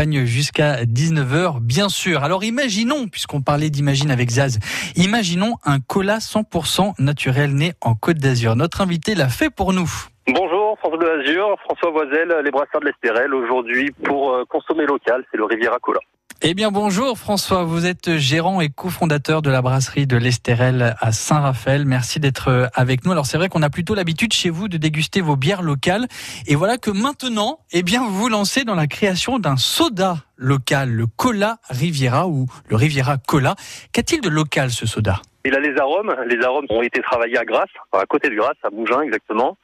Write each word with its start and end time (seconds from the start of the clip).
jusqu'à 0.00 0.84
19h, 0.84 1.58
bien 1.60 1.88
sûr. 1.88 2.22
Alors 2.22 2.44
imaginons, 2.44 3.08
puisqu'on 3.08 3.42
parlait 3.42 3.68
d'Imagine 3.68 4.12
avec 4.12 4.30
Zaz, 4.30 4.60
imaginons 4.94 5.56
un 5.64 5.80
cola 5.80 6.18
100% 6.18 7.02
naturel 7.02 7.52
né 7.52 7.72
en 7.80 7.96
Côte 7.96 8.18
d'Azur. 8.18 8.54
Notre 8.54 8.80
invité 8.80 9.16
l'a 9.16 9.28
fait 9.28 9.50
pour 9.50 9.72
nous. 9.72 9.90
Bonjour, 10.28 10.78
François 10.78 10.98
de 10.98 11.04
l'Azur, 11.04 11.56
François 11.64 11.90
Voisel, 11.90 12.32
les 12.44 12.50
brasseurs 12.52 12.80
de 12.80 12.86
l'Estérel. 12.86 13.34
Aujourd'hui, 13.34 13.90
pour 14.04 14.34
euh, 14.34 14.44
consommer 14.48 14.86
local, 14.86 15.24
c'est 15.32 15.36
le 15.36 15.44
Riviera 15.46 15.78
Cola. 15.80 15.98
Eh 16.40 16.54
bien 16.54 16.70
bonjour 16.70 17.18
François, 17.18 17.64
vous 17.64 17.84
êtes 17.84 18.16
gérant 18.16 18.60
et 18.60 18.68
cofondateur 18.68 19.42
de 19.42 19.50
la 19.50 19.60
brasserie 19.60 20.06
de 20.06 20.16
l'Estérel 20.16 20.94
à 21.00 21.10
Saint-Raphaël. 21.10 21.84
Merci 21.84 22.20
d'être 22.20 22.48
euh, 22.48 22.68
avec 22.74 23.04
nous. 23.04 23.10
Alors 23.10 23.26
c'est 23.26 23.38
vrai 23.38 23.48
qu'on 23.48 23.62
a 23.62 23.70
plutôt 23.70 23.96
l'habitude 23.96 24.32
chez 24.32 24.48
vous 24.48 24.68
de 24.68 24.76
déguster 24.76 25.20
vos 25.20 25.34
bières 25.34 25.62
locales 25.62 26.06
et 26.46 26.54
voilà 26.54 26.78
que 26.78 26.92
maintenant, 26.92 27.58
eh 27.72 27.82
bien 27.82 28.04
vous 28.04 28.16
vous 28.16 28.28
lancez 28.28 28.62
dans 28.62 28.76
la 28.76 28.86
création 28.86 29.40
d'un 29.40 29.56
soda 29.56 30.22
local, 30.36 30.90
le 30.90 31.08
Cola 31.08 31.58
Riviera 31.70 32.28
ou 32.28 32.46
le 32.68 32.76
Riviera 32.76 33.18
Cola. 33.18 33.56
Qu'a-t-il 33.90 34.20
de 34.20 34.28
local 34.28 34.70
ce 34.70 34.86
soda? 34.86 35.20
Il 35.48 35.56
a 35.56 35.60
les 35.60 35.78
arômes. 35.78 36.14
Les 36.26 36.44
arômes 36.44 36.66
ont 36.68 36.82
été 36.82 37.00
travaillés 37.00 37.38
à 37.38 37.44
Grasse, 37.44 37.70
à 37.92 38.04
côté 38.04 38.28
de 38.28 38.34
Grasse, 38.34 38.56
à 38.62 38.70
Mougins 38.70 39.00
exactement, 39.00 39.56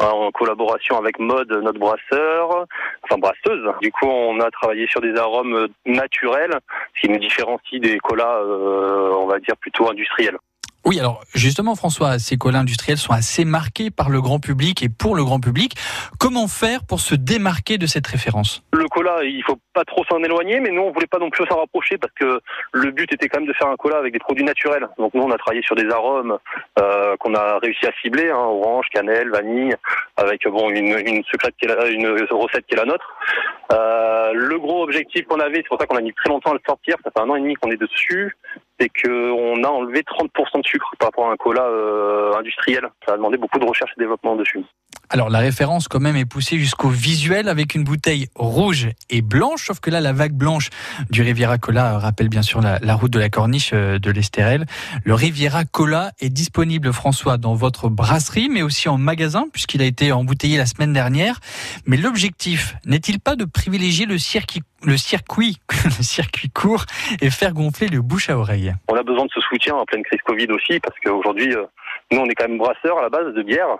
en 0.00 0.30
collaboration 0.30 0.96
avec 0.96 1.18
Mode, 1.18 1.50
notre 1.50 1.78
brasseur, 1.78 2.66
enfin 3.02 3.18
brasseuse. 3.18 3.70
Du 3.82 3.92
coup, 3.92 4.06
on 4.06 4.40
a 4.40 4.50
travaillé 4.50 4.86
sur 4.86 5.02
des 5.02 5.14
arômes 5.16 5.68
naturels, 5.84 6.58
ce 6.94 7.00
qui 7.02 7.08
nous 7.10 7.18
différencie 7.18 7.80
des 7.80 7.98
colas, 7.98 8.38
euh, 8.40 9.10
on 9.12 9.26
va 9.26 9.38
dire 9.38 9.56
plutôt 9.58 9.90
industriels. 9.90 10.38
Oui, 10.86 11.00
alors 11.00 11.24
justement, 11.34 11.74
François, 11.74 12.20
ces 12.20 12.36
colas 12.36 12.60
industriels 12.60 12.96
sont 12.96 13.12
assez 13.12 13.44
marqués 13.44 13.90
par 13.90 14.08
le 14.08 14.20
grand 14.20 14.38
public 14.38 14.84
et 14.84 14.88
pour 14.88 15.16
le 15.16 15.24
grand 15.24 15.40
public. 15.40 15.74
Comment 16.20 16.46
faire 16.46 16.86
pour 16.86 17.00
se 17.00 17.16
démarquer 17.16 17.76
de 17.76 17.86
cette 17.86 18.06
référence? 18.06 18.62
Le 18.72 18.86
cola, 18.86 19.24
il 19.24 19.42
faut 19.42 19.58
pas 19.74 19.84
trop 19.84 20.04
s'en 20.04 20.22
éloigner, 20.22 20.60
mais 20.60 20.70
nous, 20.70 20.82
on 20.82 20.92
voulait 20.92 21.08
pas 21.08 21.18
non 21.18 21.28
plus 21.28 21.44
s'en 21.46 21.58
rapprocher 21.58 21.98
parce 21.98 22.12
que 22.12 22.40
le 22.72 22.92
but 22.92 23.12
était 23.12 23.28
quand 23.28 23.40
même 23.40 23.48
de 23.48 23.52
faire 23.54 23.66
un 23.66 23.74
cola 23.74 23.98
avec 23.98 24.12
des 24.12 24.20
produits 24.20 24.44
naturels. 24.44 24.86
Donc 24.96 25.12
nous, 25.12 25.22
on 25.22 25.30
a 25.32 25.38
travaillé 25.38 25.62
sur 25.62 25.74
des 25.74 25.90
arômes 25.90 26.38
euh, 26.78 27.16
qu'on 27.16 27.34
a 27.34 27.58
réussi 27.58 27.84
à 27.86 27.92
cibler, 28.00 28.30
hein, 28.30 28.36
orange, 28.36 28.86
cannelle, 28.92 29.30
vanille, 29.30 29.74
avec 30.16 30.46
bon 30.46 30.70
une, 30.70 31.24
secrète 31.32 31.56
qui 31.60 31.66
est 31.66 31.92
une 31.92 32.06
recette 32.30 32.64
qui 32.66 32.74
est 32.74 32.78
la 32.78 32.84
nôtre. 32.84 33.12
Euh, 33.72 34.30
le 34.34 34.56
gros 34.60 34.84
objectif 34.84 35.26
qu'on 35.26 35.40
avait, 35.40 35.56
c'est 35.56 35.68
pour 35.68 35.80
ça 35.80 35.86
qu'on 35.86 35.96
a 35.96 36.00
mis 36.00 36.12
très 36.12 36.28
longtemps 36.28 36.52
à 36.52 36.54
le 36.54 36.60
sortir, 36.64 36.94
ça 37.02 37.10
fait 37.10 37.20
un 37.20 37.28
an 37.28 37.34
et 37.34 37.40
demi 37.40 37.54
qu'on 37.54 37.72
est 37.72 37.76
dessus, 37.76 38.36
c'est 38.78 38.90
qu'on 38.90 39.64
a 39.64 39.68
enlevé 39.68 40.02
30% 40.02 40.62
de 40.62 40.66
sucre 40.66 40.90
par 40.98 41.08
rapport 41.08 41.28
à 41.28 41.32
un 41.32 41.36
cola 41.36 41.64
euh, 41.64 42.34
industriel. 42.36 42.88
Ça 43.06 43.14
a 43.14 43.16
demandé 43.16 43.36
beaucoup 43.36 43.58
de 43.58 43.64
recherche 43.64 43.92
et 43.96 44.00
développement 44.00 44.36
dessus. 44.36 44.60
Alors 45.08 45.30
la 45.30 45.38
référence 45.38 45.86
quand 45.86 46.00
même 46.00 46.16
est 46.16 46.24
poussée 46.24 46.58
jusqu'au 46.58 46.88
visuel 46.88 47.48
avec 47.48 47.74
une 47.74 47.84
bouteille 47.84 48.26
rouge 48.34 48.88
et 49.08 49.22
blanche, 49.22 49.66
sauf 49.66 49.78
que 49.78 49.90
là 49.90 50.00
la 50.00 50.12
vague 50.12 50.32
blanche 50.32 50.70
du 51.10 51.22
Riviera 51.22 51.58
Cola 51.58 51.98
rappelle 51.98 52.28
bien 52.28 52.42
sûr 52.42 52.60
la, 52.60 52.94
route 52.94 53.12
de 53.12 53.18
la 53.18 53.28
Corniche 53.28 53.70
euh, 53.72 53.98
de 53.98 54.10
l'Estérel. 54.10 54.66
Le 55.04 55.14
Riviera 55.14 55.64
Cola 55.64 56.10
est 56.20 56.30
disponible 56.30 56.92
François 56.92 57.36
dans 57.36 57.54
votre 57.54 57.88
brasserie 57.88 58.48
mais 58.48 58.62
aussi 58.62 58.88
en 58.88 58.98
magasin 58.98 59.46
puisqu'il 59.52 59.80
a 59.80 59.84
été 59.84 60.10
embouteillé 60.10 60.58
la 60.58 60.66
semaine 60.66 60.92
dernière. 60.92 61.38
Mais 61.86 61.96
l'objectif 61.96 62.74
n'est-il 62.84 63.20
pas 63.20 63.36
de 63.36 63.44
privilégier 63.44 64.06
le 64.06 64.18
circuit 64.18 64.62
le 64.84 64.96
circuit, 64.96 65.56
le 65.84 66.02
circuit 66.02 66.50
court 66.50 66.84
et 67.20 67.30
faire 67.30 67.52
gonfler 67.52 67.88
le 67.88 68.02
bouche 68.02 68.30
à 68.30 68.38
oreille? 68.38 68.74
On 68.88 68.94
a 68.94 69.02
besoin 69.02 69.24
de 69.24 69.30
ce 69.34 69.40
soutien 69.40 69.74
en 69.74 69.84
pleine 69.84 70.02
crise 70.02 70.20
Covid 70.24 70.46
aussi, 70.50 70.78
parce 70.80 70.96
qu'aujourd'hui, 71.02 71.52
euh, 71.54 71.64
nous, 72.12 72.20
on 72.20 72.26
est 72.26 72.34
quand 72.34 72.48
même 72.48 72.58
brasseurs 72.58 72.98
à 72.98 73.02
la 73.02 73.08
base 73.08 73.34
de 73.34 73.42
bière. 73.42 73.78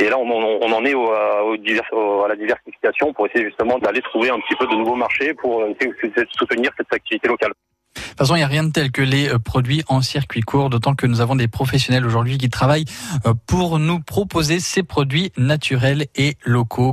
Et 0.00 0.08
là, 0.08 0.16
on, 0.18 0.72
en 0.72 0.84
est 0.84 0.94
à 0.94 2.28
la 2.28 2.36
diversification 2.36 3.12
pour 3.12 3.26
essayer 3.26 3.44
justement 3.44 3.78
d'aller 3.78 4.00
trouver 4.00 4.30
un 4.30 4.40
petit 4.40 4.56
peu 4.56 4.66
de 4.66 4.74
nouveaux 4.74 4.96
marchés 4.96 5.34
pour 5.34 5.62
essayer 5.66 5.92
de 5.92 6.26
soutenir 6.32 6.70
cette 6.78 6.92
activité 6.92 7.28
locale. 7.28 7.52
De 7.94 8.00
toute 8.00 8.18
façon, 8.18 8.36
il 8.36 8.38
n'y 8.38 8.44
a 8.44 8.48
rien 8.48 8.64
de 8.64 8.70
tel 8.70 8.92
que 8.92 9.02
les 9.02 9.28
euh, 9.28 9.38
produits 9.38 9.82
en 9.88 10.00
circuit 10.00 10.42
court, 10.42 10.70
d'autant 10.70 10.94
que 10.94 11.06
nous 11.06 11.20
avons 11.20 11.36
des 11.36 11.48
professionnels 11.48 12.06
aujourd'hui 12.06 12.38
qui 12.38 12.48
travaillent 12.48 12.84
euh, 13.26 13.34
pour 13.46 13.78
nous 13.78 14.00
proposer 14.00 14.60
ces 14.60 14.82
produits 14.82 15.32
naturels 15.36 16.06
et 16.14 16.36
locaux. 16.44 16.92